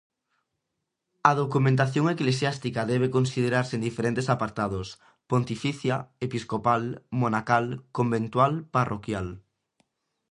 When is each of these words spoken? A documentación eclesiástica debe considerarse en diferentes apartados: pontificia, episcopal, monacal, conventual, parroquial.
A 1.29 1.31
documentación 1.41 2.05
eclesiástica 2.15 2.81
debe 2.93 3.13
considerarse 3.17 3.73
en 3.77 3.85
diferentes 3.89 4.27
apartados: 4.35 4.87
pontificia, 5.31 5.95
episcopal, 6.27 6.83
monacal, 7.21 7.65
conventual, 7.97 8.53
parroquial. 8.75 9.27